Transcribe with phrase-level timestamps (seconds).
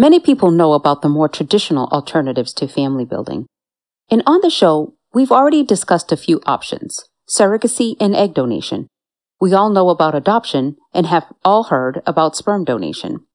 [0.00, 3.46] Many people know about the more traditional alternatives to family building.
[4.08, 8.86] And on the show, we've already discussed a few options surrogacy and egg donation.
[9.40, 13.26] We all know about adoption and have all heard about sperm donation.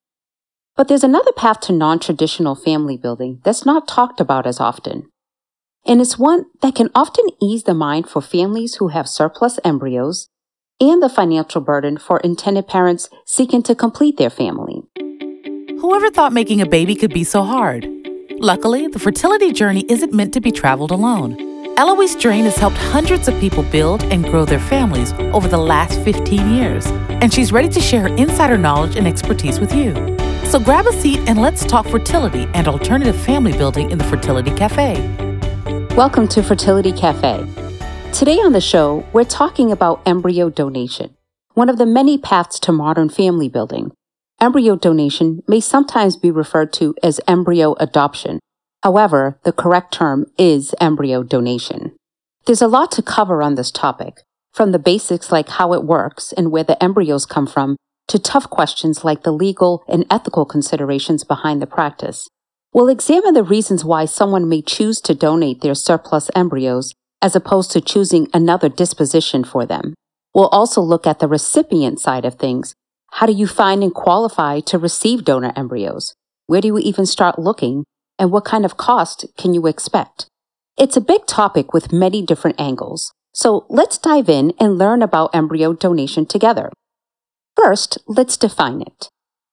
[0.75, 5.09] But there's another path to non traditional family building that's not talked about as often.
[5.85, 10.29] And it's one that can often ease the mind for families who have surplus embryos
[10.79, 14.83] and the financial burden for intended parents seeking to complete their family.
[15.83, 17.85] Whoever thought making a baby could be so hard?
[18.39, 21.35] Luckily, the fertility journey isn't meant to be traveled alone.
[21.75, 25.99] Eloise Drain has helped hundreds of people build and grow their families over the last
[26.03, 29.93] 15 years, and she's ready to share her insider knowledge and expertise with you.
[30.45, 34.55] So grab a seat and let's talk fertility and alternative family building in the Fertility
[34.55, 34.95] Cafe.
[35.97, 37.45] Welcome to Fertility Cafe.
[38.13, 41.17] Today on the show, we're talking about embryo donation,
[41.55, 43.91] one of the many paths to modern family building.
[44.43, 48.41] Embryo donation may sometimes be referred to as embryo adoption.
[48.83, 51.95] However, the correct term is embryo donation.
[52.45, 54.15] There's a lot to cover on this topic,
[54.51, 57.77] from the basics like how it works and where the embryos come from
[58.09, 62.27] to tough questions like the legal and ethical considerations behind the practice.
[62.73, 67.71] We'll examine the reasons why someone may choose to donate their surplus embryos as opposed
[67.71, 69.93] to choosing another disposition for them.
[70.35, 72.73] We'll also look at the recipient side of things.
[73.17, 76.15] How do you find and qualify to receive donor embryos?
[76.47, 77.85] Where do you even start looking?
[78.17, 80.25] And what kind of cost can you expect?
[80.79, 83.13] It's a big topic with many different angles.
[83.31, 86.71] So let's dive in and learn about embryo donation together.
[87.55, 89.09] First, let's define it.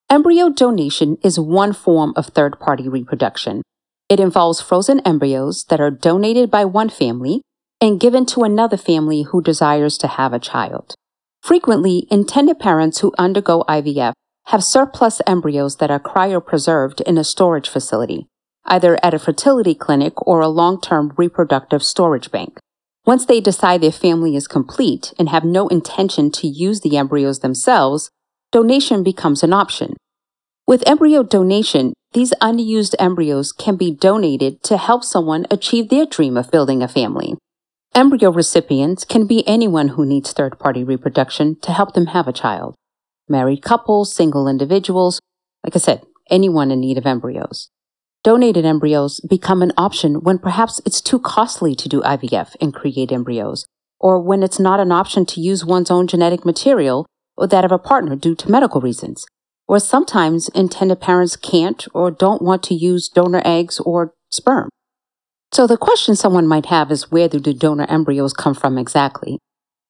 [0.08, 3.61] Embryo donation is one form of third party reproduction.
[4.08, 7.42] It involves frozen embryos that are donated by one family
[7.78, 10.94] and given to another family who desires to have a child.
[11.42, 14.12] Frequently, intended parents who undergo IVF
[14.46, 18.27] have surplus embryos that are cryopreserved in a storage facility,
[18.64, 22.58] either at a fertility clinic or a long term reproductive storage bank.
[23.06, 27.41] Once they decide their family is complete and have no intention to use the embryos
[27.41, 28.10] themselves,
[28.53, 29.94] donation becomes an option.
[30.66, 36.36] With embryo donation, these unused embryos can be donated to help someone achieve their dream
[36.36, 37.36] of building a family.
[37.93, 42.33] Embryo recipients can be anyone who needs third party reproduction to help them have a
[42.33, 42.77] child.
[43.28, 45.21] Married couples, single individuals,
[45.65, 47.69] like I said, anyone in need of embryos.
[48.23, 53.11] Donated embryos become an option when perhaps it's too costly to do IVF and create
[53.11, 53.67] embryos,
[53.99, 57.72] or when it's not an option to use one's own genetic material or that of
[57.72, 59.27] a partner due to medical reasons,
[59.67, 64.69] or sometimes intended parents can't or don't want to use donor eggs or sperm.
[65.53, 69.41] So the question someone might have is where do the donor embryos come from exactly?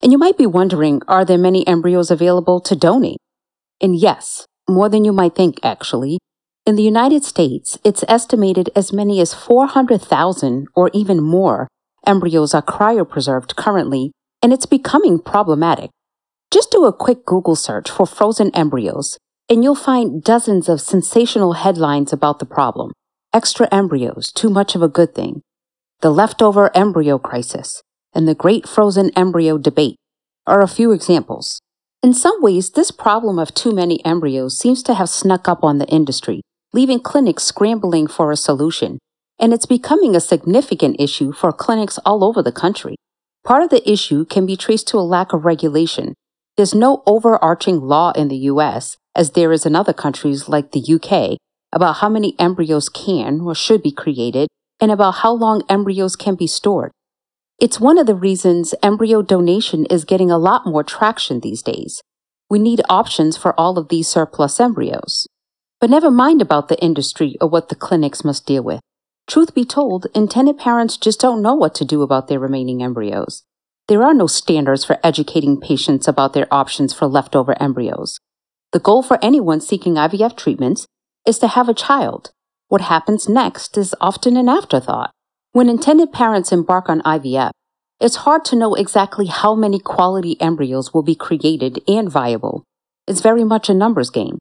[0.02, 3.18] And you might be wondering, are there many embryos available to donate?
[3.78, 6.18] And yes, more than you might think actually.
[6.64, 11.68] In the United States, it's estimated as many as 400,000 or even more
[12.06, 14.12] embryos are cryopreserved currently,
[14.42, 15.90] and it's becoming problematic.
[16.50, 19.18] Just do a quick Google search for frozen embryos,
[19.50, 22.92] and you'll find dozens of sensational headlines about the problem.
[23.34, 25.42] Extra embryos, too much of a good thing.
[26.02, 27.82] The leftover embryo crisis
[28.14, 29.96] and the great frozen embryo debate
[30.46, 31.60] are a few examples.
[32.02, 35.76] In some ways, this problem of too many embryos seems to have snuck up on
[35.76, 36.40] the industry
[36.72, 38.98] leaving clinics scrambling for a solution,
[39.38, 42.94] and it's becoming a significant issue for clinics all over the country.
[43.44, 46.14] Part of the issue can be traced to a lack of regulation.
[46.56, 50.80] There's no overarching law in the US, as there is in other countries like the
[50.80, 51.36] UK,
[51.72, 54.48] about how many embryos can or should be created
[54.80, 56.92] and about how long embryos can be stored.
[57.58, 62.02] It's one of the reasons embryo donation is getting a lot more traction these days.
[62.48, 65.26] We need options for all of these surplus embryos.
[65.80, 68.80] But never mind about the industry or what the clinics must deal with.
[69.26, 73.44] Truth be told, intended parents just don't know what to do about their remaining embryos.
[73.86, 78.18] There are no standards for educating patients about their options for leftover embryos.
[78.72, 80.86] The goal for anyone seeking IVF treatments
[81.26, 82.30] is to have a child.
[82.70, 85.10] What happens next is often an afterthought.
[85.50, 87.50] When intended parents embark on IVF,
[87.98, 92.62] it's hard to know exactly how many quality embryos will be created and viable.
[93.08, 94.38] It's very much a numbers game.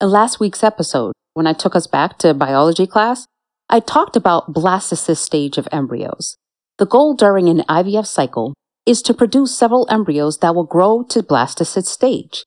[0.00, 3.26] In last week's episode, when I took us back to biology class,
[3.68, 6.36] I talked about blastocyst stage of embryos.
[6.78, 8.54] The goal during an IVF cycle
[8.86, 12.44] is to produce several embryos that will grow to blastocyst stage.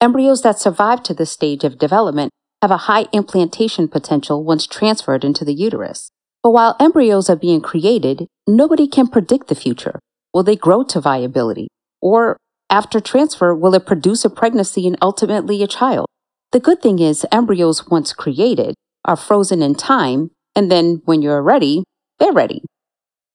[0.00, 2.30] Embryos that survive to this stage of development
[2.62, 6.10] have a high implantation potential once transferred into the uterus.
[6.42, 9.98] But while embryos are being created, nobody can predict the future.
[10.32, 11.68] Will they grow to viability?
[12.00, 12.36] Or
[12.70, 16.06] after transfer, will it produce a pregnancy and ultimately a child?
[16.52, 18.74] The good thing is, embryos, once created,
[19.04, 21.84] are frozen in time, and then when you're ready,
[22.18, 22.62] they're ready.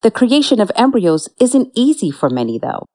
[0.02, 2.86] The creation of embryos isn't easy for many, though.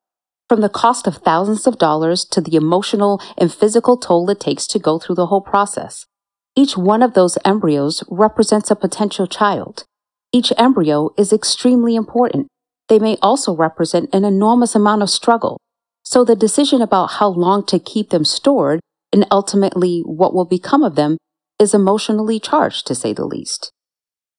[0.49, 4.67] From the cost of thousands of dollars to the emotional and physical toll it takes
[4.67, 6.05] to go through the whole process.
[6.57, 9.83] Each one of those embryos represents a potential child.
[10.33, 12.47] Each embryo is extremely important.
[12.89, 15.59] They may also represent an enormous amount of struggle.
[16.03, 18.79] So the decision about how long to keep them stored
[19.13, 21.17] and ultimately what will become of them
[21.59, 23.71] is emotionally charged, to say the least.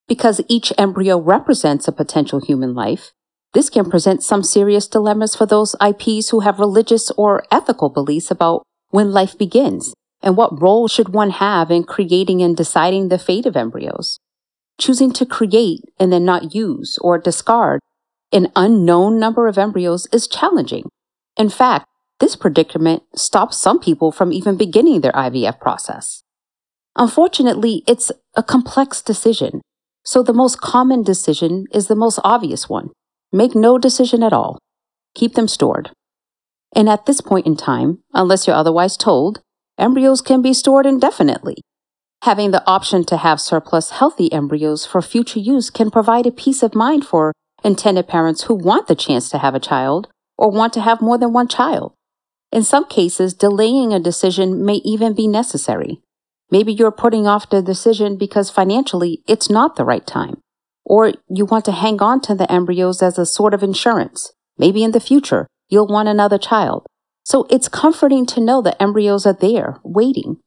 [0.08, 3.12] Because each embryo represents a potential human life,
[3.54, 8.28] this can present some serious dilemmas for those IPs who have religious or ethical beliefs
[8.28, 13.18] about when life begins and what role should one have in creating and deciding the
[13.18, 14.18] fate of embryos.
[14.78, 17.80] Choosing to create and then not use or discard
[18.32, 20.88] an unknown number of embryos is challenging.
[21.36, 21.86] In fact,
[22.20, 26.22] this predicament stops some people from even beginning their IVF process.
[26.96, 29.62] Unfortunately, it's a complex decision,
[30.04, 32.90] so the most common decision is the most obvious one
[33.30, 34.58] Make no decision at all.
[35.14, 35.90] Keep them stored.
[36.74, 39.42] And at this point in time, unless you're otherwise told,
[39.78, 41.56] embryos can be stored indefinitely.
[42.22, 46.62] Having the option to have surplus healthy embryos for future use can provide a peace
[46.62, 47.32] of mind for
[47.62, 51.18] intended parents who want the chance to have a child or want to have more
[51.18, 51.92] than one child.
[52.50, 56.00] In some cases, delaying a decision may even be necessary.
[56.50, 60.40] Maybe you're putting off the decision because financially it's not the right time
[60.88, 64.32] or you want to hang on to the embryos as a sort of insurance.
[64.56, 66.86] Maybe in the future, you'll want another child.
[67.28, 70.38] So it's comforting to know the embryos are there, waiting.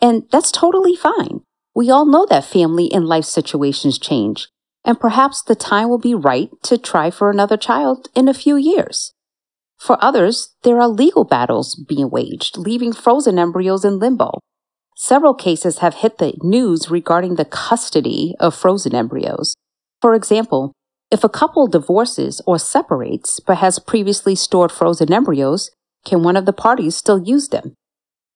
[0.00, 1.40] And that's totally fine.
[1.74, 4.48] We all know that family and life situations change,
[4.82, 8.56] and perhaps the time will be right to try for another child in a few
[8.56, 9.12] years.
[9.76, 14.38] For others, there are legal battles being waged, leaving frozen embryos in limbo.
[14.96, 19.54] Several cases have hit the news regarding the custody of frozen embryos,
[20.00, 20.72] for example,
[21.10, 25.70] if a couple divorces or separates but has previously stored frozen embryos,
[26.04, 27.74] can one of the parties still use them?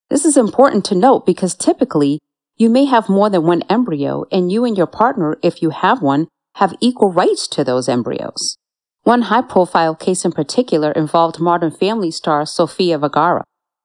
[0.09, 2.19] This is important to note because typically
[2.57, 6.01] you may have more than one embryo and you and your partner, if you have
[6.01, 8.57] one, have equal rights to those embryos.
[9.03, 13.43] One high profile case in particular involved Modern Family star Sofia Vergara.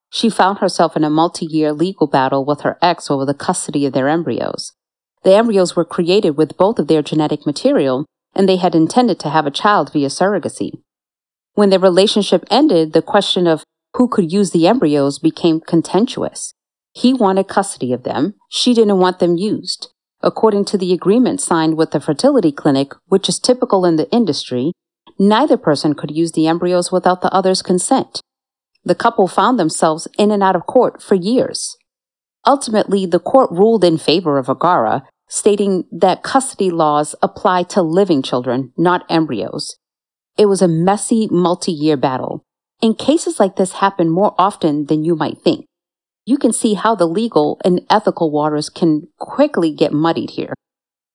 [0.08, 3.86] She found herself in a multi year legal battle with her ex over the custody
[3.86, 4.72] of their embryos.
[5.22, 9.30] The embryos were created with both of their genetic material, and they had intended to
[9.30, 10.80] have a child via surrogacy.
[11.54, 13.64] When their relationship ended, the question of
[13.96, 16.54] who could use the embryos became contentious.
[16.92, 18.34] He wanted custody of them.
[18.48, 19.88] She didn't want them used.
[20.22, 24.72] According to the agreement signed with the fertility clinic, which is typical in the industry,
[25.18, 28.20] neither person could use the embryos without the other's consent.
[28.84, 31.76] The couple found themselves in and out of court for years.
[32.46, 38.22] Ultimately, the court ruled in favor of Vergara, stating that custody laws apply to living
[38.22, 39.76] children, not embryos.
[40.36, 42.44] It was a messy, multi year battle.
[42.82, 45.66] And cases like this happen more often than you might think.
[46.24, 50.54] You can see how the legal and ethical waters can quickly get muddied here.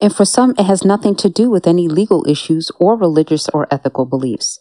[0.01, 3.67] And for some, it has nothing to do with any legal issues or religious or
[3.71, 4.59] ethical beliefs.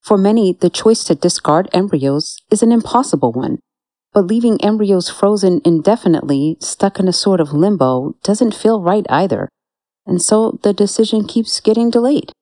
[0.00, 3.58] For many, the choice to discard embryos is an impossible one.
[4.12, 9.48] But leaving embryos frozen indefinitely, stuck in a sort of limbo, doesn't feel right either.
[10.04, 12.32] And so the decision keeps getting delayed.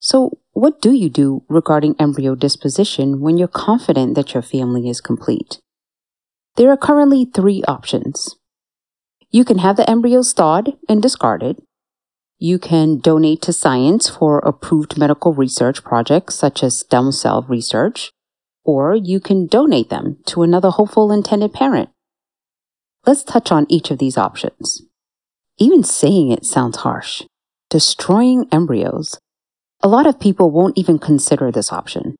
[0.00, 5.00] So, what do you do regarding embryo disposition when you're confident that your family is
[5.00, 5.60] complete?
[6.56, 8.36] There are currently three options.
[9.30, 11.62] You can have the embryos thawed and discarded.
[12.38, 18.10] You can donate to science for approved medical research projects such as stem cell research
[18.64, 21.90] or you can donate them to another hopeful intended parent.
[23.06, 24.82] Let's touch on each of these options.
[25.58, 27.22] Even saying it sounds harsh.
[27.68, 29.18] Destroying embryos.
[29.82, 32.16] A lot of people won't even consider this option.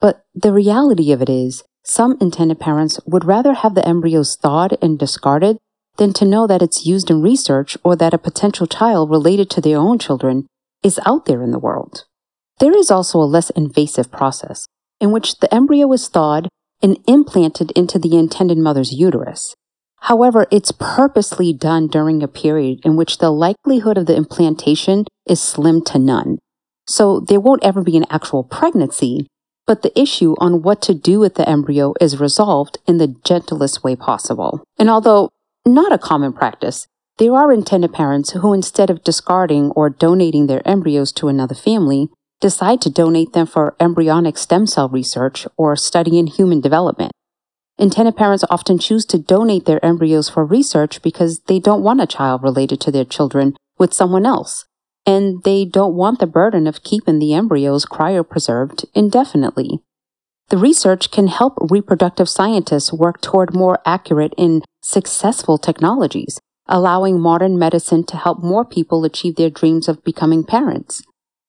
[0.00, 4.78] But the reality of it is, some intended parents would rather have the embryos thawed
[4.80, 5.58] and discarded
[5.98, 9.60] than to know that it's used in research or that a potential child related to
[9.60, 10.46] their own children
[10.82, 12.04] is out there in the world.
[12.60, 14.66] There is also a less invasive process
[15.00, 16.48] in which the embryo is thawed
[16.80, 19.54] and implanted into the intended mother's uterus.
[20.00, 25.40] However, it's purposely done during a period in which the likelihood of the implantation is
[25.40, 26.38] slim to none.
[26.86, 29.26] So there won't ever be an actual pregnancy,
[29.66, 33.84] but the issue on what to do with the embryo is resolved in the gentlest
[33.84, 34.64] way possible.
[34.78, 35.30] And although
[35.64, 36.86] not a common practice,
[37.18, 42.08] there are intended parents who, instead of discarding or donating their embryos to another family,
[42.40, 47.12] decide to donate them for embryonic stem cell research or study in human development.
[47.78, 52.06] Intended parents often choose to donate their embryos for research because they don't want a
[52.06, 54.66] child related to their children with someone else,
[55.06, 59.80] and they don't want the burden of keeping the embryos cryopreserved indefinitely.
[60.48, 67.58] The research can help reproductive scientists work toward more accurate and successful technologies, allowing modern
[67.58, 71.02] medicine to help more people achieve their dreams of becoming parents.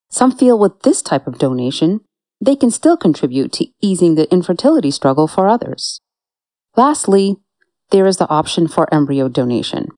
[0.10, 2.02] Some feel with this type of donation,
[2.40, 6.00] they can still contribute to easing the infertility struggle for others.
[6.76, 7.38] Lastly,
[7.92, 9.90] there is the option for embryo donation.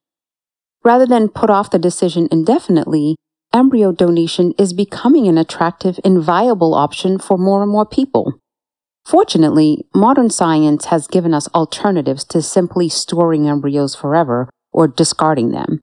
[0.84, 3.16] Rather than put off the decision indefinitely,
[3.56, 8.34] embryo donation is becoming an attractive and viable option for more and more people.
[9.06, 15.80] Fortunately, modern science has given us alternatives to simply storing embryos forever or discarding them.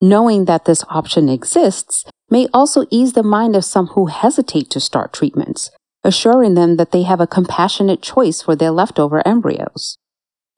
[0.00, 4.80] Knowing that this option exists may also ease the mind of some who hesitate to
[4.80, 5.70] start treatments,
[6.02, 9.96] assuring them that they have a compassionate choice for their leftover embryos.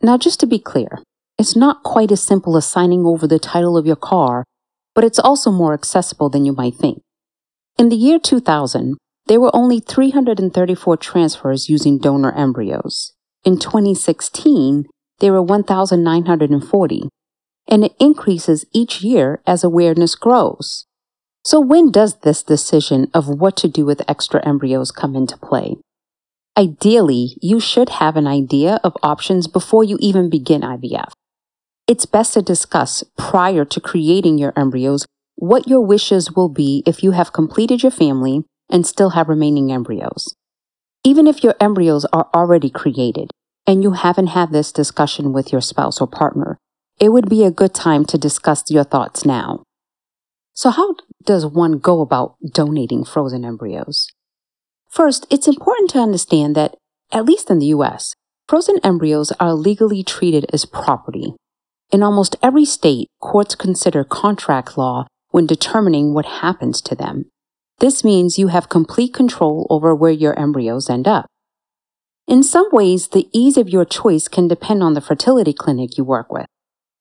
[0.01, 1.03] Now, just to be clear,
[1.39, 4.45] it's not quite as simple as signing over the title of your car,
[4.97, 7.03] but it's also more accessible than you might think.
[7.79, 13.13] In the year 2000, there were only 334 transfers using donor embryos.
[13.45, 14.87] In 2016,
[15.21, 17.09] there were 1,940,
[17.69, 20.87] and it increases each year as awareness grows.
[21.45, 25.77] So, when does this decision of what to do with extra embryos come into play?
[26.57, 31.13] Ideally, you should have an idea of options before you even begin IVF.
[31.89, 37.05] It's best to discuss prior to creating your embryos what your wishes will be if
[37.05, 40.35] you have completed your family and still have remaining embryos.
[41.05, 43.31] Even if your embryos are already created
[43.69, 46.59] and you haven't had this discussion with your spouse or partner,
[46.99, 49.63] it would be a good time to discuss your thoughts now.
[50.55, 54.09] So, how does one go about donating frozen embryos?
[54.89, 56.75] First, it's important to understand that,
[57.13, 58.15] at least in the US,
[58.49, 61.35] frozen embryos are legally treated as property.
[61.93, 67.27] In almost every state, courts consider contract law when determining what happens to them.
[67.79, 71.27] This means you have complete control over where your embryos end up.
[72.27, 76.03] In some ways, the ease of your choice can depend on the fertility clinic you
[76.03, 76.47] work with.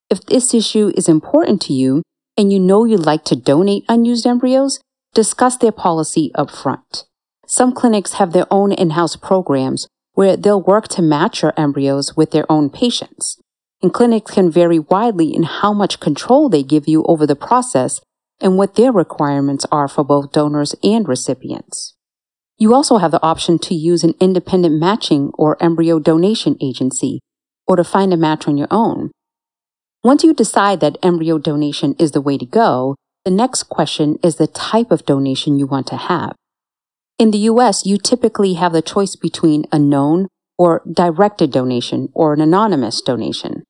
[0.10, 2.04] If this issue is important to you
[2.38, 4.80] and you know you'd like to donate unused embryos,
[5.14, 7.06] discuss their policy up front.
[7.48, 12.32] Some clinics have their own in-house programs where they'll work to match your embryos with
[12.32, 13.40] their own patients.
[13.86, 18.02] And clinics can vary widely in how much control they give you over the process
[18.42, 21.94] and what their requirements are for both donors and recipients.
[22.58, 27.20] You also have the option to use an independent matching or embryo donation agency,
[27.68, 29.12] or to find a match on your own.
[30.04, 34.38] Once you decide that embryo donation is the way to go, the next question is
[34.38, 36.36] the type of donation you want to have.
[37.20, 40.28] In the US, you typically have the choice between a known
[40.58, 43.62] or directed donation or an anonymous donation.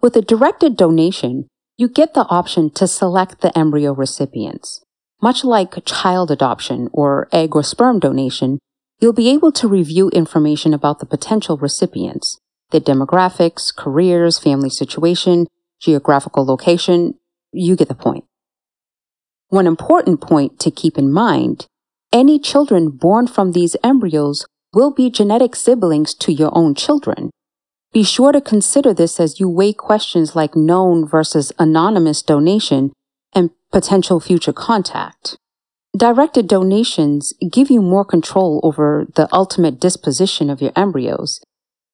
[0.00, 4.84] With a directed donation, you get the option to select the embryo recipients.
[5.20, 8.60] Much like child adoption or egg or sperm donation,
[9.00, 12.38] you'll be able to review information about the potential recipients,
[12.70, 15.48] their demographics, careers, family situation,
[15.80, 17.14] geographical location.
[17.50, 18.24] You get the point.
[19.48, 21.66] One important point to keep in mind
[22.12, 27.30] any children born from these embryos will be genetic siblings to your own children.
[27.92, 32.92] Be sure to consider this as you weigh questions like known versus anonymous donation
[33.34, 35.36] and potential future contact.
[35.96, 41.40] Directed donations give you more control over the ultimate disposition of your embryos,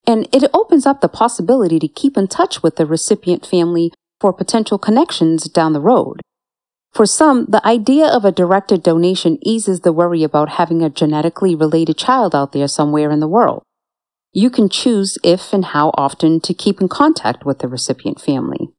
[0.05, 4.33] and it opens up the possibility to keep in touch with the recipient family for
[4.33, 6.21] potential connections down the road.
[6.93, 11.55] For some, the idea of a directed donation eases the worry about having a genetically
[11.55, 13.63] related child out there somewhere in the world.
[14.37, 18.71] You can choose if and how often to keep in contact with the recipient family.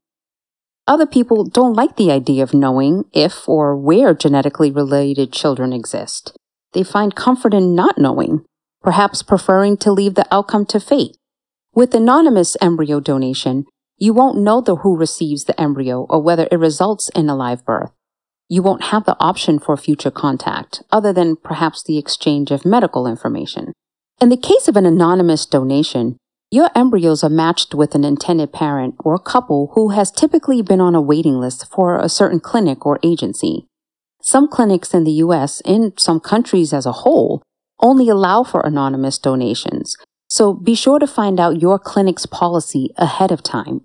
[0.86, 6.36] Other people don't like the idea of knowing if or where genetically related children exist.
[6.74, 8.44] They find comfort in not knowing,
[8.82, 11.16] perhaps preferring to leave the outcome to fate.
[11.74, 13.64] With anonymous embryo donation,
[13.96, 17.64] you won't know the who receives the embryo or whether it results in a live
[17.64, 17.92] birth.
[18.46, 23.06] You won't have the option for future contact, other than perhaps the exchange of medical
[23.06, 23.72] information.
[24.18, 26.16] In the case of an anonymous donation,
[26.50, 30.94] your embryos are matched with an intended parent or couple who has typically been on
[30.94, 33.66] a waiting list for a certain clinic or agency.
[34.22, 37.42] Some clinics in the US and some countries as a whole
[37.80, 39.94] only allow for anonymous donations,
[40.28, 43.82] so be sure to find out your clinic's policy ahead of time.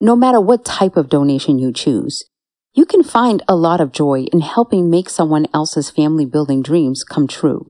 [0.00, 2.24] No matter what type of donation you choose,
[2.72, 7.02] you can find a lot of joy in helping make someone else's family building dreams
[7.02, 7.66] come true.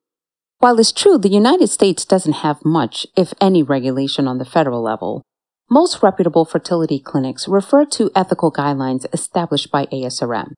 [0.61, 4.83] While it's true the United States doesn't have much, if any, regulation on the federal
[4.83, 5.23] level,
[5.71, 10.53] most reputable fertility clinics refer to ethical guidelines established by ASRM.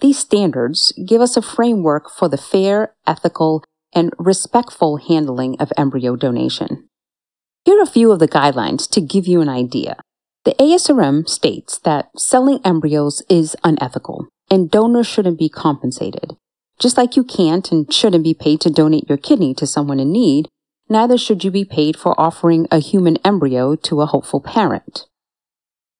[0.00, 6.14] These standards give us a framework for the fair, ethical, and respectful handling of embryo
[6.14, 6.86] donation.
[7.64, 9.96] Here are a few of the guidelines to give you an idea.
[10.44, 16.36] The ASRM states that selling embryos is unethical and donors shouldn't be compensated.
[16.78, 20.12] Just like you can't and shouldn't be paid to donate your kidney to someone in
[20.12, 20.48] need,
[20.88, 25.06] neither should you be paid for offering a human embryo to a hopeful parent.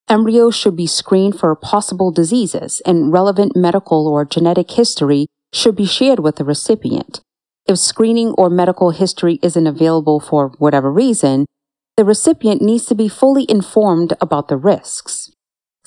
[0.09, 5.85] Embryos should be screened for possible diseases, and relevant medical or genetic history should be
[5.85, 7.21] shared with the recipient.
[7.67, 11.45] If screening or medical history isn't available for whatever reason,
[11.99, 15.28] the recipient needs to be fully informed about the risks.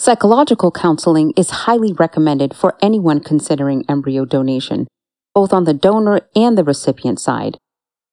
[0.01, 4.87] Psychological counseling is highly recommended for anyone considering embryo donation,
[5.35, 7.59] both on the donor and the recipient side.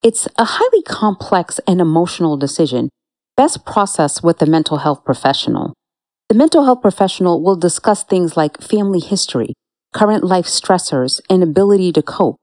[0.03, 2.91] It's a highly complex and emotional decision,
[3.39, 5.73] best processed with the mental health professional.
[6.29, 9.55] The mental health professional will discuss things like family history,
[9.95, 12.37] current life stressors, and ability to cope,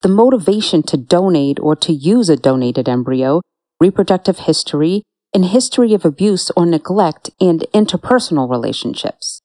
[0.00, 3.42] the motivation to donate or to use a donated embryo,
[3.78, 5.02] reproductive history,
[5.36, 9.42] in history of abuse or neglect and interpersonal relationships.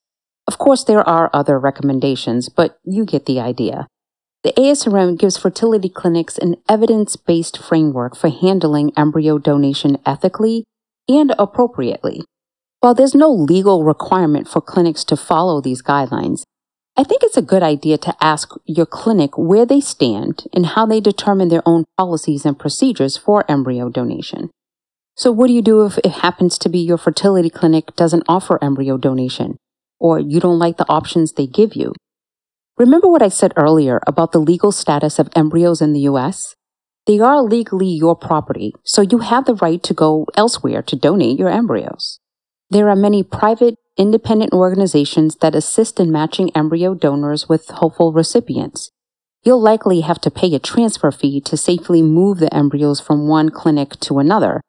[0.48, 3.88] Of course, there are other recommendations, but you get the idea.
[4.42, 10.64] The ASRM gives fertility clinics an evidence based framework for handling embryo donation ethically
[11.10, 12.22] and appropriately.
[12.80, 16.44] While there's no legal requirement for clinics to follow these guidelines,
[16.96, 20.86] I think it's a good idea to ask your clinic where they stand and how
[20.86, 24.48] they determine their own policies and procedures for embryo donation.
[25.14, 28.58] So, what do you do if it happens to be your fertility clinic doesn't offer
[28.62, 29.58] embryo donation
[30.00, 31.92] or you don't like the options they give you?
[32.78, 36.54] Remember what I said earlier about the legal status of embryos in the US?
[37.06, 41.38] They are legally your property, so you have the right to go elsewhere to donate
[41.38, 42.18] your embryos.
[42.70, 48.90] There are many private, independent organizations that assist in matching embryo donors with hopeful recipients.
[49.42, 53.50] You'll likely have to pay a transfer fee to safely move the embryos from one
[53.50, 54.62] clinic to another,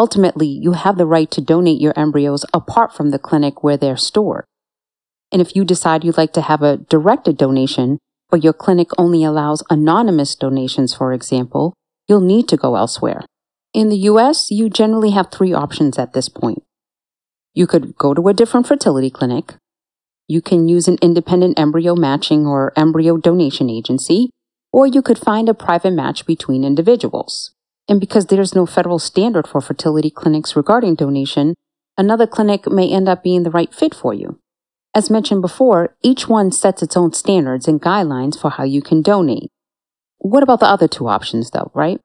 [0.00, 3.98] Ultimately, you have the right to donate your embryos apart from the clinic where they're
[3.98, 4.46] stored.
[5.30, 7.98] And if you decide you'd like to have a directed donation,
[8.30, 11.74] but your clinic only allows anonymous donations, for example,
[12.08, 13.26] you'll need to go elsewhere.
[13.74, 16.62] In the US, you generally have three options at this point.
[17.52, 19.56] You could go to a different fertility clinic.
[20.26, 24.30] You can use an independent embryo matching or embryo donation agency,
[24.72, 27.52] or you could find a private match between individuals.
[27.90, 31.56] And because there's no federal standard for fertility clinics regarding donation,
[31.98, 34.38] another clinic may end up being the right fit for you.
[34.94, 39.02] As mentioned before, each one sets its own standards and guidelines for how you can
[39.02, 39.50] donate.
[40.18, 42.00] What about the other two options, though, right?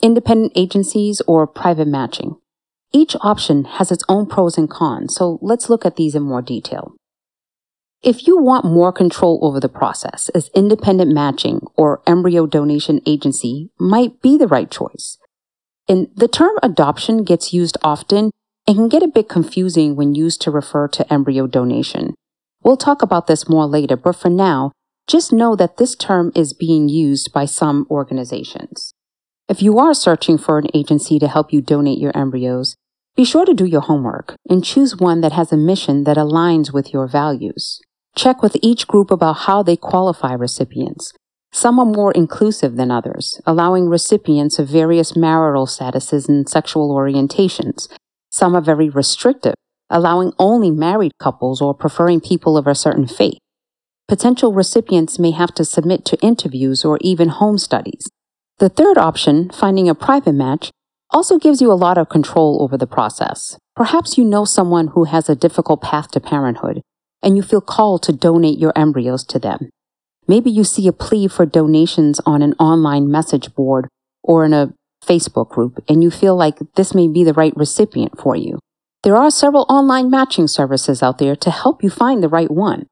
[0.00, 2.36] Independent agencies or private matching.
[2.92, 6.42] Each option has its own pros and cons, so let's look at these in more
[6.42, 6.94] detail.
[8.00, 13.70] If you want more control over the process, as independent matching or embryo donation agency
[13.76, 15.18] might be the right choice.
[15.88, 18.30] And the term adoption gets used often
[18.68, 22.14] and can get a bit confusing when used to refer to embryo donation.
[22.62, 24.70] We'll talk about this more later, but for now,
[25.08, 28.92] just know that this term is being used by some organizations.
[29.48, 32.76] If you are searching for an agency to help you donate your embryos,
[33.16, 36.72] be sure to do your homework and choose one that has a mission that aligns
[36.72, 37.80] with your values.
[38.16, 41.12] Check with each group about how they qualify recipients.
[41.52, 47.88] Some are more inclusive than others, allowing recipients of various marital statuses and sexual orientations.
[48.30, 49.54] Some are very restrictive,
[49.88, 53.38] allowing only married couples or preferring people of a certain faith.
[54.06, 58.08] Potential recipients may have to submit to interviews or even home studies.
[58.58, 60.70] The third option, finding a private match,
[61.10, 63.56] also gives you a lot of control over the process.
[63.74, 66.82] Perhaps you know someone who has a difficult path to parenthood
[67.22, 69.70] and you feel called to donate your embryos to them.
[70.26, 73.88] Maybe you see a plea for donations on an online message board
[74.22, 78.20] or in a Facebook group, and you feel like this may be the right recipient
[78.20, 78.58] for you.
[79.04, 82.86] There are several online matching services out there to help you find the right one.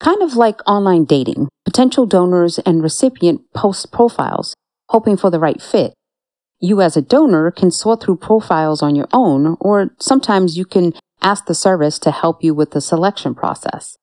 [0.00, 4.54] Kind of like online dating, potential donors and recipient post profiles,
[4.90, 5.94] hoping for the right fit.
[6.60, 10.92] You, as a donor, can sort through profiles on your own, or sometimes you can
[11.22, 13.96] ask the service to help you with the selection process.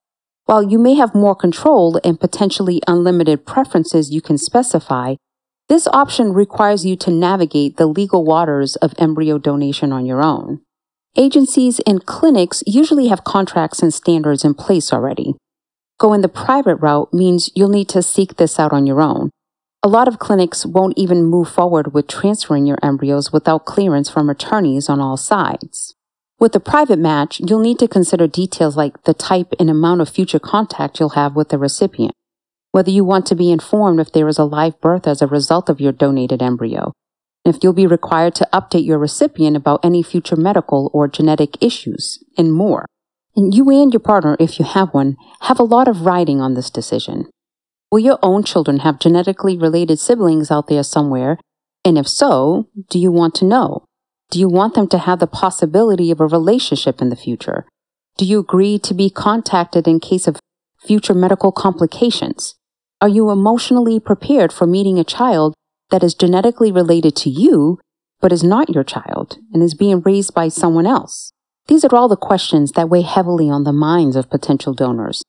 [0.46, 5.16] While you may have more control and potentially unlimited preferences you can specify,
[5.70, 10.62] this option requires you to navigate the legal waters of embryo donation on your own.
[11.16, 15.34] Agencies and clinics usually have contracts and standards in place already.
[16.00, 19.30] Going the private route means you'll need to seek this out on your own.
[19.84, 24.30] A lot of clinics won't even move forward with transferring your embryos without clearance from
[24.30, 25.96] attorneys on all sides.
[26.42, 30.10] With a private match, you'll need to consider details like the type and amount of
[30.10, 32.14] future contact you'll have with the recipient,
[32.72, 35.70] whether you want to be informed if there is a live birth as a result
[35.70, 36.94] of your donated embryo,
[37.46, 41.62] and if you'll be required to update your recipient about any future medical or genetic
[41.62, 42.88] issues, and more.
[43.36, 46.56] And you and your partner, if you have one, have a lot of riding on
[46.56, 47.30] this decision.
[47.92, 51.38] Will your own children have genetically related siblings out there somewhere?
[51.86, 53.86] And if so, do you want to know?
[54.32, 57.66] Do you want them to have the possibility of a relationship in the future?
[58.18, 60.40] Do you agree to be contacted in case of
[60.80, 62.56] future medical complications?
[63.02, 65.54] Are you emotionally prepared for meeting a child
[65.90, 67.78] that is genetically related to you,
[68.22, 71.34] but is not your child and is being raised by someone else?
[71.68, 75.24] These are all the questions that weigh heavily on the minds of potential donors.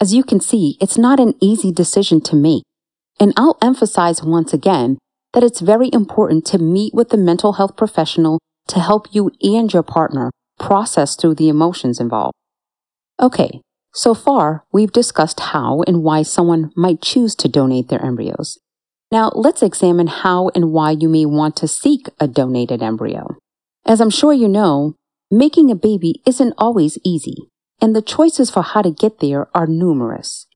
[0.00, 2.62] As you can see, it's not an easy decision to make.
[3.20, 4.96] And I'll emphasize once again
[5.32, 8.38] that it's very important to meet with the mental health professional
[8.68, 12.34] to help you and your partner process through the emotions involved.
[13.20, 13.60] Okay,
[13.94, 18.58] so far we've discussed how and why someone might choose to donate their embryos.
[19.10, 23.36] Now let's examine how and why you may want to seek a donated embryo.
[23.86, 24.94] As I'm sure you know,
[25.30, 27.48] making a baby isn't always easy,
[27.80, 30.46] and the choices for how to get there are numerous.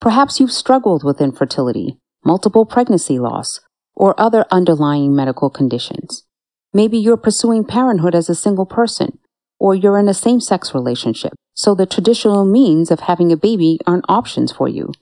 [0.00, 3.60] Perhaps you've struggled with infertility, multiple pregnancy loss,
[3.94, 6.24] or other underlying medical conditions.
[6.72, 9.18] Maybe you're pursuing parenthood as a single person,
[9.58, 13.78] or you're in a same sex relationship, so the traditional means of having a baby
[13.86, 14.92] aren't options for you.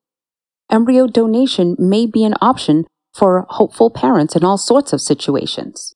[0.71, 5.95] Embryo donation may be an option for hopeful parents in all sorts of situations.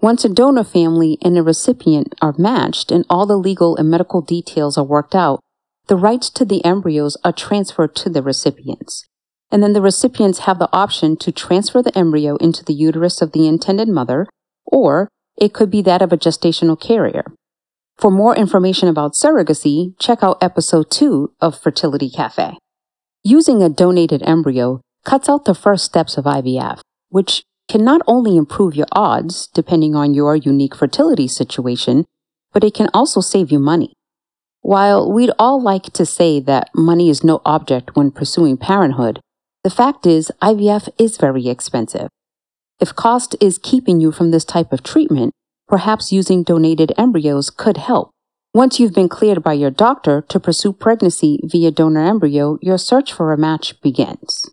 [0.00, 4.20] Once a donor family and a recipient are matched and all the legal and medical
[4.20, 5.40] details are worked out,
[5.86, 9.06] the rights to the embryos are transferred to the recipients
[9.50, 13.32] and then the recipients have the option to transfer the embryo into the uterus of
[13.32, 14.26] the intended mother,
[14.64, 17.24] or it could be that of a gestational carrier.
[17.96, 22.58] For more information about surrogacy, check out episode 2 of Fertility Cafe.
[23.22, 28.36] Using a donated embryo cuts out the first steps of IVF, which can not only
[28.36, 32.04] improve your odds depending on your unique fertility situation,
[32.52, 33.94] but it can also save you money.
[34.60, 39.20] While we'd all like to say that money is no object when pursuing parenthood,
[39.64, 42.10] the fact is, IVF is very expensive.
[42.80, 45.32] If cost is keeping you from this type of treatment,
[45.66, 48.10] perhaps using donated embryos could help.
[48.52, 53.10] Once you've been cleared by your doctor to pursue pregnancy via donor embryo, your search
[53.10, 54.50] for a match begins.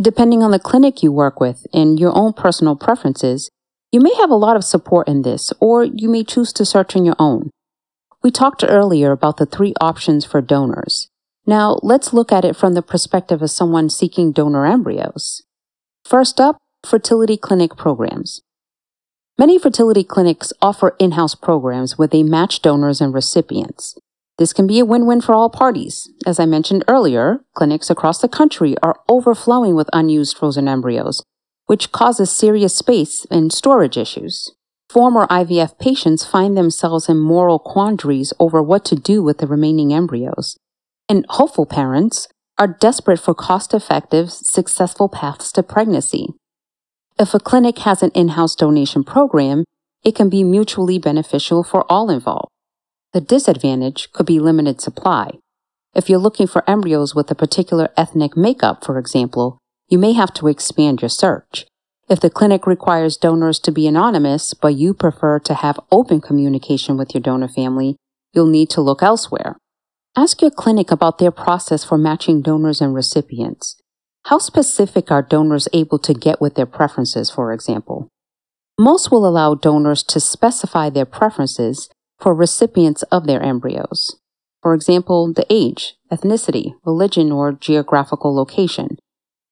[0.00, 3.50] Depending on the clinic you work with and your own personal preferences,
[3.92, 6.96] you may have a lot of support in this, or you may choose to search
[6.96, 7.50] on your own.
[8.22, 11.08] We talked earlier about the three options for donors
[11.46, 15.42] now, let's look at it from the perspective of someone seeking donor embryos.
[16.04, 18.42] First up, fertility clinic programs.
[19.38, 23.96] Many fertility clinics offer in house programs where they match donors and recipients.
[24.38, 26.10] This can be a win win for all parties.
[26.26, 31.22] As I mentioned earlier, clinics across the country are overflowing with unused frozen embryos,
[31.66, 34.50] which causes serious space and storage issues.
[34.90, 39.92] Former IVF patients find themselves in moral quandaries over what to do with the remaining
[39.92, 40.58] embryos
[41.08, 46.28] and hopeful parents are desperate for cost effective, successful paths to pregnancy.
[47.18, 49.64] If a clinic has an in house donation program,
[50.04, 52.50] it can be mutually beneficial for all involved.
[53.12, 55.32] The disadvantage could be limited supply.
[55.94, 60.34] If you're looking for embryos with a particular ethnic makeup, for example, you may have
[60.34, 61.66] to expand your search.
[62.08, 66.96] If the clinic requires donors to be anonymous, but you prefer to have open communication
[66.96, 67.96] with your donor family,
[68.32, 69.56] you'll need to look elsewhere.
[70.18, 73.76] Ask your clinic about their process for matching donors and recipients.
[74.24, 78.08] How specific are donors able to get with their preferences, for example?
[78.78, 84.16] Most will allow donors to specify their preferences for recipients of their embryos.
[84.62, 88.96] For example, the age, ethnicity, religion, or geographical location.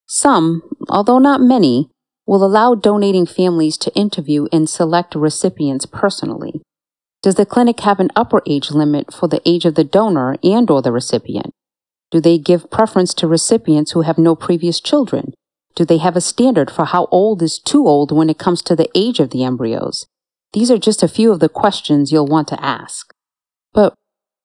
[0.06, 1.90] Some, although not many,
[2.26, 6.62] will allow donating families to interview and select recipients personally.
[7.24, 10.68] Does the clinic have an upper age limit for the age of the donor and
[10.68, 11.54] or the recipient?
[12.10, 15.32] Do they give preference to recipients who have no previous children?
[15.74, 18.76] Do they have a standard for how old is too old when it comes to
[18.76, 20.06] the age of the embryos?
[20.52, 23.14] These are just a few of the questions you'll want to ask.
[23.72, 23.94] But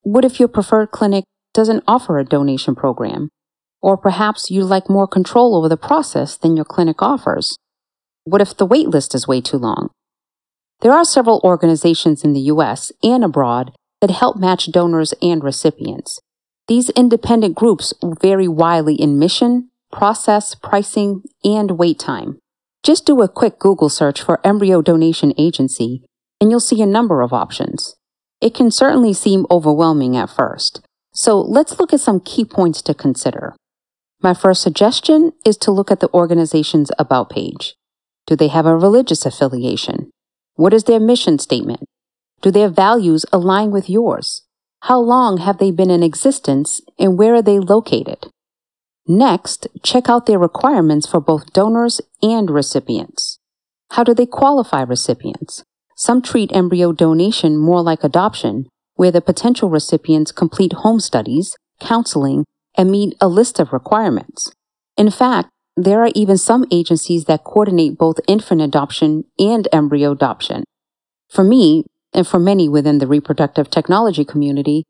[0.03, 3.27] what if your preferred clinic doesn't offer a donation program?
[3.81, 7.57] Or perhaps you like more control over the process than your clinic offers?
[8.23, 9.89] What if the wait list is way too long?
[10.81, 12.91] There are several organizations in the U.S.
[13.03, 16.19] and abroad that help match donors and recipients.
[16.67, 22.39] These independent groups vary widely in mission, process, pricing, and wait time.
[22.83, 26.03] Just do a quick Google search for embryo donation agency
[26.39, 27.95] and you'll see a number of options.
[28.39, 30.81] It can certainly seem overwhelming at first,
[31.13, 33.55] so let's look at some key points to consider.
[34.21, 37.75] My first suggestion is to look at the organization's About page.
[38.25, 40.11] Do they have a religious affiliation?
[40.59, 41.85] What is their mission statement?
[42.41, 44.41] Do their values align with yours?
[44.81, 48.27] How long have they been in existence and where are they located?
[49.07, 53.39] Next, check out their requirements for both donors and recipients.
[53.91, 55.63] How do they qualify recipients?
[55.95, 62.43] Some treat embryo donation more like adoption, where the potential recipients complete home studies, counseling,
[62.75, 64.51] and meet a list of requirements.
[64.97, 70.63] In fact, there are even some agencies that coordinate both infant adoption and embryo adoption.
[71.29, 74.83] For me, and for many within the reproductive technology community,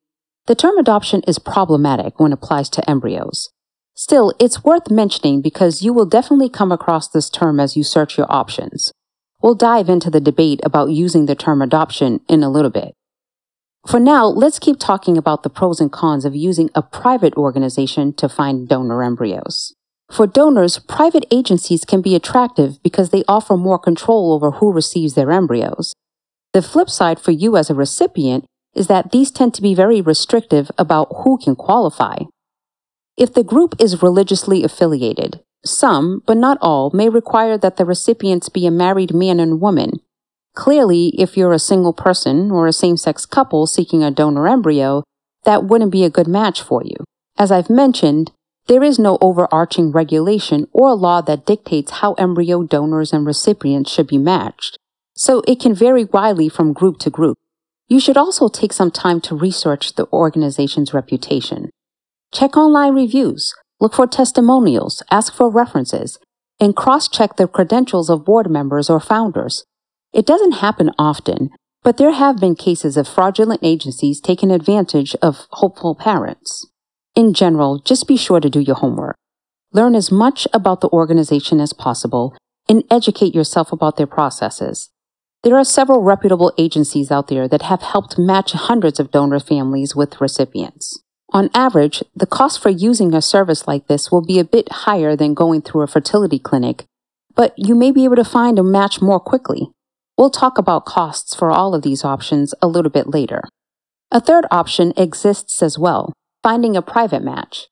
[0.47, 3.49] the term adoption is problematic when applies to embryos.
[3.93, 8.17] Still, it's worth mentioning because you will definitely come across this term as you search
[8.17, 8.93] your options.
[9.41, 12.95] We'll dive into the debate about using the term adoption in a little bit.
[13.87, 18.13] For now, let's keep talking about the pros and cons of using a private organization
[18.13, 19.73] to find donor embryos.
[20.11, 25.13] For donors, private agencies can be attractive because they offer more control over who receives
[25.13, 25.93] their embryos.
[26.53, 28.45] The flip side for you as a recipient
[28.75, 32.17] is that these tend to be very restrictive about who can qualify.
[33.17, 38.49] If the group is religiously affiliated, some, but not all, may require that the recipients
[38.49, 39.99] be a married man and woman,
[40.55, 45.03] Clearly, if you're a single person or a same sex couple seeking a donor embryo,
[45.45, 46.97] that wouldn't be a good match for you.
[47.37, 48.31] As I've mentioned,
[48.69, 54.05] there is no overarching regulation or law that dictates how embryo donors and recipients should
[54.05, 54.77] be matched,
[55.15, 57.35] so it can vary widely from group to group.
[57.87, 61.71] You should also take some time to research the organization's reputation.
[62.31, 66.19] Check online reviews, look for testimonials, ask for references,
[66.59, 69.63] and cross check the credentials of board members or founders.
[70.13, 71.49] It doesn't happen often,
[71.81, 76.67] but there have been cases of fraudulent agencies taking advantage of hopeful parents.
[77.15, 79.15] In general, just be sure to do your homework.
[79.71, 82.35] Learn as much about the organization as possible
[82.67, 84.89] and educate yourself about their processes.
[85.43, 89.95] There are several reputable agencies out there that have helped match hundreds of donor families
[89.95, 91.01] with recipients.
[91.31, 95.15] On average, the cost for using a service like this will be a bit higher
[95.15, 96.85] than going through a fertility clinic,
[97.35, 99.69] but you may be able to find a match more quickly.
[100.17, 103.43] We'll talk about costs for all of these options a little bit later.
[104.11, 107.67] A third option exists as well, finding a private match.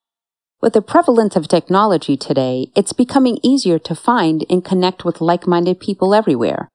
[0.60, 5.80] With the prevalence of technology today, it's becoming easier to find and connect with like-minded
[5.80, 6.68] people everywhere.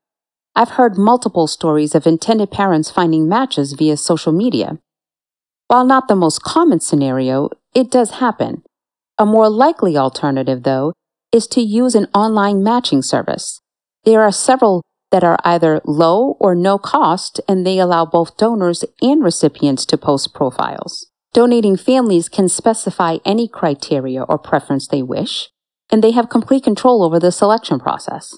[0.55, 4.79] I've heard multiple stories of intended parents finding matches via social media.
[5.67, 8.63] While not the most common scenario, it does happen.
[9.19, 10.93] A more likely alternative, though,
[11.31, 13.59] is to use an online matching service.
[14.03, 18.83] There are several that are either low or no cost, and they allow both donors
[19.01, 21.07] and recipients to post profiles.
[21.33, 25.49] Donating families can specify any criteria or preference they wish,
[25.91, 28.37] and they have complete control over the selection process.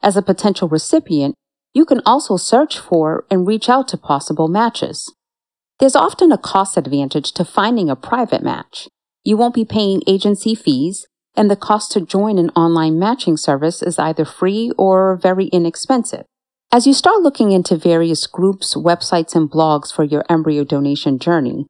[0.00, 1.34] As a potential recipient,
[1.74, 5.12] you can also search for and reach out to possible matches.
[5.80, 8.88] There's often a cost advantage to finding a private match.
[9.24, 11.04] You won't be paying agency fees,
[11.34, 16.24] and the cost to join an online matching service is either free or very inexpensive.
[16.70, 21.66] As you start looking into various groups, websites, and blogs for your embryo donation journey,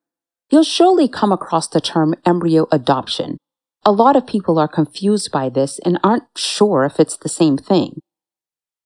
[0.50, 3.38] you'll surely come across the term embryo adoption.
[3.84, 7.56] A lot of people are confused by this and aren't sure if it's the same
[7.56, 8.00] thing.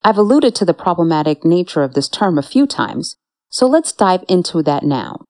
[0.02, 3.16] I've alluded to the problematic nature of this term a few times,
[3.50, 5.24] so let's dive into that now.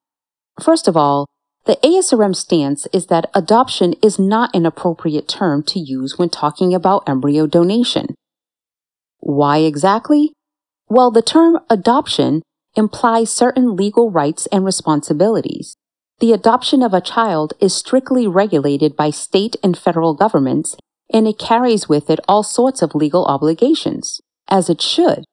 [0.63, 1.27] First of all,
[1.67, 6.75] the ASRM stance is that adoption is not an appropriate term to use when talking
[6.75, 8.15] about embryo donation.
[9.19, 10.33] Why exactly?
[10.89, 12.43] Well, the term adoption
[12.77, 15.77] implies certain legal rights and responsibilities.
[16.21, 20.77] The adoption of a child is strictly regulated by state and federal governments,
[21.11, 25.25] and it carries with it all sorts of legal obligations, as it should.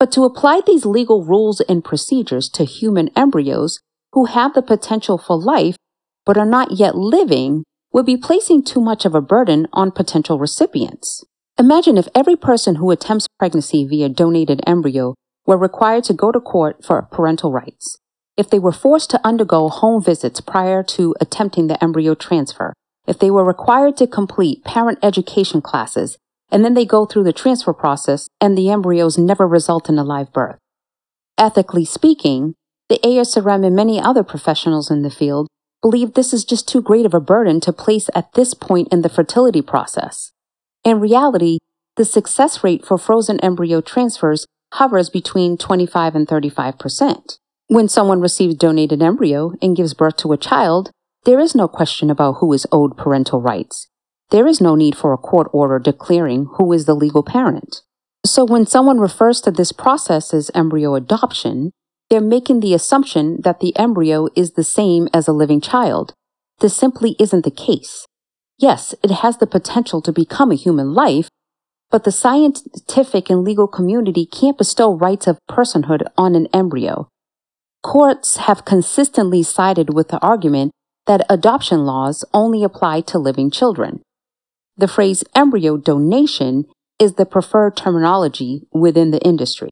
[0.00, 3.78] But to apply these legal rules and procedures to human embryos
[4.12, 5.76] who have the potential for life
[6.24, 7.62] but are not yet living
[7.92, 11.24] would be placing too much of a burden on potential recipients.
[11.56, 15.14] Imagine if every person who attempts pregnancy via donated embryo
[15.46, 17.98] were required to go to court for parental rights,
[18.36, 22.72] if they were forced to undergo home visits prior to attempting the embryo transfer,
[23.06, 26.18] if they were required to complete parent education classes,
[26.50, 30.04] and then they go through the transfer process and the embryos never result in a
[30.04, 30.58] live birth.
[31.38, 32.54] Ethically speaking,
[32.88, 35.48] the ASRM and many other professionals in the field
[35.82, 39.02] believe this is just too great of a burden to place at this point in
[39.02, 40.32] the fertility process.
[40.84, 41.58] In reality,
[41.96, 47.38] the success rate for frozen embryo transfers hovers between 25 and 35 percent.
[47.68, 50.92] When someone receives donated embryo and gives birth to a child,
[51.24, 53.88] there is no question about who is owed parental rights.
[54.30, 57.82] There is no need for a court order declaring who is the legal parent.
[58.24, 61.72] So when someone refers to this process as embryo adoption,
[62.08, 66.14] they're making the assumption that the embryo is the same as a living child.
[66.60, 68.06] This simply isn't the case.
[68.58, 71.28] Yes, it has the potential to become a human life,
[71.90, 77.08] but the scientific and legal community can't bestow rights of personhood on an embryo.
[77.86, 80.72] Courts have consistently sided with the argument
[81.06, 84.02] that adoption laws only apply to living children.
[84.76, 86.64] The phrase embryo donation
[86.98, 89.70] is the preferred terminology within the industry.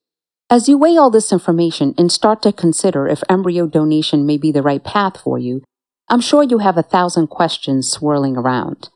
[0.48, 4.52] As you weigh all this information and start to consider if embryo donation may be
[4.52, 5.64] the right path for you,
[6.08, 8.90] I'm sure you have a thousand questions swirling around.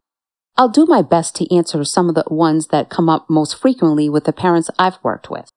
[0.57, 4.09] I'll do my best to answer some of the ones that come up most frequently
[4.09, 5.51] with the parents I've worked with.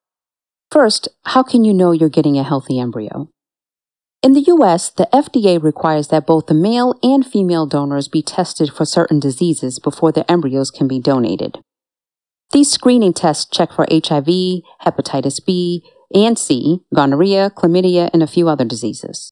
[0.71, 3.29] First, how can you know you're getting a healthy embryo?
[4.23, 8.71] In the US, the FDA requires that both the male and female donors be tested
[8.71, 11.57] for certain diseases before their embryos can be donated.
[12.51, 18.47] These screening tests check for HIV, hepatitis B and C, gonorrhea, chlamydia, and a few
[18.47, 19.31] other diseases.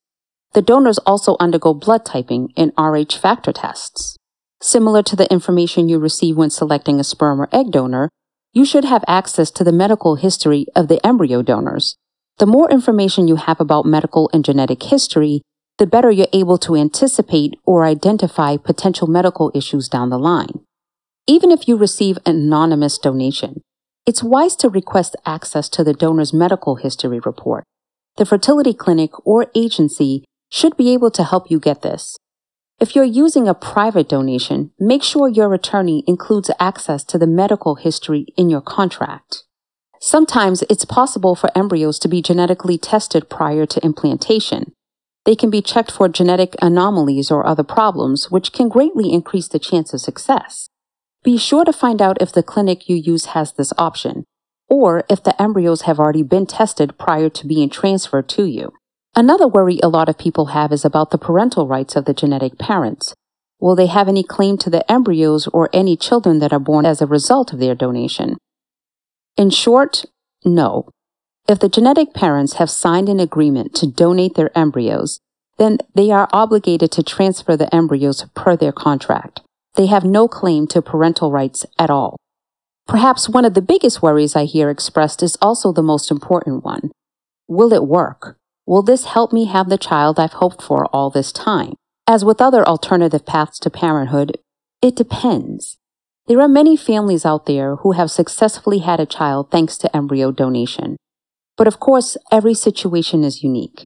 [0.54, 4.18] The donors also undergo blood typing and Rh factor tests.
[4.60, 8.10] Similar to the information you receive when selecting a sperm or egg donor,
[8.54, 11.96] you should have access to the medical history of the embryo donors,
[12.40, 15.42] the more information you have about medical and genetic history,
[15.78, 20.62] the better you're able to anticipate or identify potential medical issues down the line.
[21.28, 23.62] Even if you receive an anonymous donation,
[24.06, 27.66] it's wise to request access to the donor's medical history report.
[28.16, 32.18] The fertility clinic or agency should be able to help you get this.
[32.80, 37.76] If you're using a private donation, make sure your attorney includes access to the medical
[37.76, 39.44] history in your contract.
[40.02, 44.72] Sometimes it's possible for embryos to be genetically tested prior to implantation.
[45.26, 49.60] They can be checked for genetic anomalies or other problems, which can greatly increase the
[49.60, 50.70] chance of success.
[51.24, 54.24] Be sure to find out if the clinic you use has this option,
[54.70, 58.72] or if the embryos have already been tested prior to being transferred to you.
[59.16, 62.58] Another worry a lot of people have is about the parental rights of the genetic
[62.58, 63.14] parents.
[63.60, 67.02] Will they have any claim to the embryos or any children that are born as
[67.02, 68.38] a result of their donation?
[69.38, 70.06] In short,
[70.44, 70.90] no.
[71.48, 75.20] If the genetic parents have signed an agreement to donate their embryos,
[75.58, 79.42] then they are obligated to transfer the embryos per their contract.
[79.76, 82.18] They have no claim to parental rights at all.
[82.88, 86.92] Perhaps one of the biggest worries I hear expressed is also the most important one.
[87.48, 88.38] Will it work?
[88.68, 91.74] Will this help me have the child I've hoped for all this time?
[92.06, 94.38] As with other alternative paths to parenthood,
[94.82, 95.79] it depends.
[96.30, 100.32] There are many families out there who have successfully had a child thanks to embryo
[100.32, 100.96] donation.
[101.58, 103.84] But of course, every situation is unique.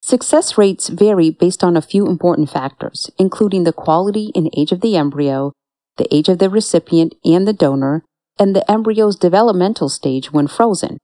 [0.00, 4.80] Success rates vary based on a few important factors, including the quality and age of
[4.80, 5.50] the embryo,
[5.96, 8.04] the age of the recipient and the donor,
[8.38, 10.98] and the embryo's developmental stage when frozen.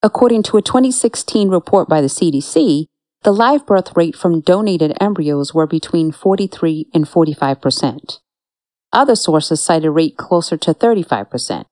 [0.00, 2.86] According to a 2016 report by the CDC,
[3.22, 8.20] the live birth rate from donated embryos were between 43 and 45 percent.
[8.92, 11.64] Other sources cite a rate closer to 35%.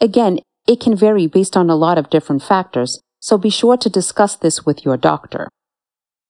[0.00, 3.90] Again, it can vary based on a lot of different factors, so be sure to
[3.90, 5.48] discuss this with your doctor.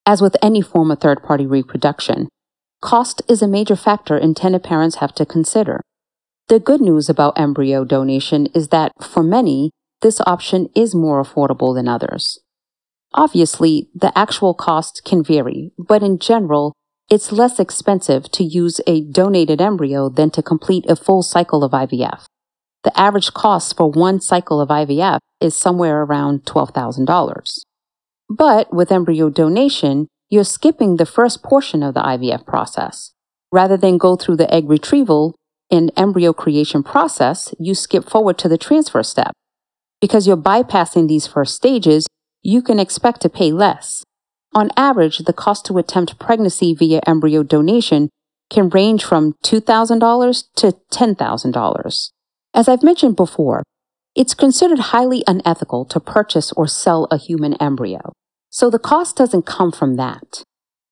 [0.06, 2.28] As with any form of third party reproduction,
[2.80, 5.82] cost is a major factor intended parents have to consider.
[6.48, 11.74] The good news about embryo donation is that, for many, this option is more affordable
[11.74, 12.38] than others.
[13.12, 16.72] Obviously, the actual cost can vary, but in general,
[17.08, 21.72] it's less expensive to use a donated embryo than to complete a full cycle of
[21.72, 22.26] IVF.
[22.84, 27.60] The average cost for one cycle of IVF is somewhere around $12,000.
[28.28, 33.12] But with embryo donation, you're skipping the first portion of the IVF process.
[33.50, 35.34] Rather than go through the egg retrieval
[35.70, 39.32] and embryo creation process, you skip forward to the transfer step.
[40.00, 42.06] Because you're bypassing these first stages,
[42.42, 44.04] you can expect to pay less.
[44.54, 48.08] On average, the cost to attempt pregnancy via embryo donation
[48.50, 52.10] can range from $2,000 to $10,000.
[52.54, 53.62] As I've mentioned before,
[54.14, 58.12] it's considered highly unethical to purchase or sell a human embryo,
[58.50, 60.42] so the cost doesn't come from that.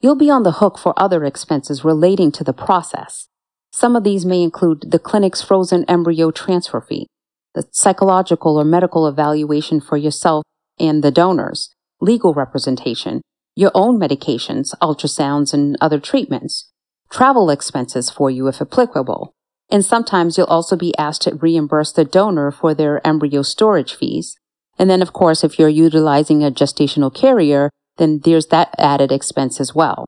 [0.01, 3.27] You'll be on the hook for other expenses relating to the process.
[3.73, 7.09] Some of these may include the clinic's frozen embryo transfer fee,
[7.55, 10.45] the psychological or medical evaluation for yourself
[10.79, 13.23] and the donors, legal representation,
[13.57, 16.71] your own medications, ultrasounds, and other treatments,
[17.11, 19.35] travel expenses for you if applicable,
[19.71, 24.37] and sometimes you'll also be asked to reimburse the donor for their embryo storage fees.
[24.79, 29.59] And then, of course, if you're utilizing a gestational carrier, then there's that added expense
[29.59, 30.05] as well.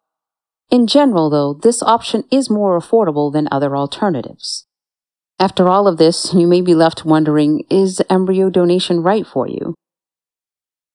[0.70, 4.66] In general, though, this option is more affordable than other alternatives.
[5.40, 9.74] After all of this, you may be left wondering, is embryo donation right for you?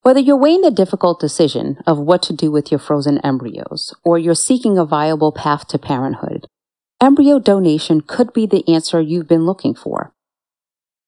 [0.04, 4.20] Whether you're weighing the difficult decision of what to do with your frozen embryos, or
[4.20, 6.45] you're seeking a viable path to parenthood,
[6.99, 10.12] embryo donation could be the answer you've been looking for.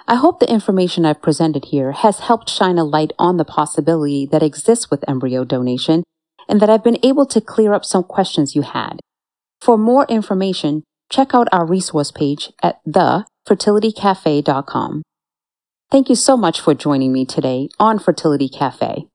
[0.07, 4.25] I hope the information I've presented here has helped shine a light on the possibility
[4.27, 6.05] that exists with embryo donation
[6.47, 9.01] and that I've been able to clear up some questions you had.
[9.59, 15.03] For more information, check out our resource page at thefertilitycafe.com.
[15.95, 19.07] Thank you so much for joining me today on Fertility Cafe.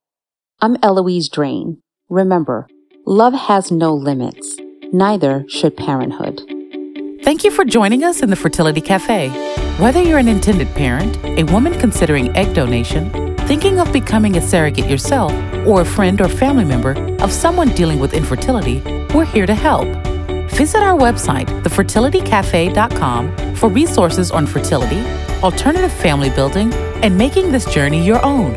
[0.63, 1.83] I'm Eloise Drane.
[2.09, 2.69] Remember,
[3.05, 4.57] love has no limits,
[4.91, 6.41] neither should parenthood.
[7.23, 9.29] Thank you for joining us in the Fertility Cafe.
[9.77, 14.89] Whether you're an intended parent, a woman considering egg donation, thinking of becoming a surrogate
[14.89, 15.33] yourself,
[15.67, 18.81] or a friend or family member of someone dealing with infertility,
[19.15, 19.87] we're here to help.
[20.61, 25.01] Visit our website, thefertilitycafe.com, for resources on fertility,
[25.43, 26.71] alternative family building,
[27.03, 28.53] and making this journey your own.